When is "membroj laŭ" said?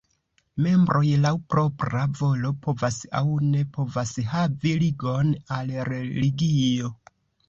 0.67-1.33